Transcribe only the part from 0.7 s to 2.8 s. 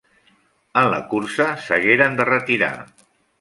En la cursa s’hagueren de retirar.